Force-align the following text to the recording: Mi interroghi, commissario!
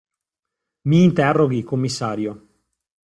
Mi 0.87 1.03
interroghi, 1.03 1.61
commissario! 1.61 2.47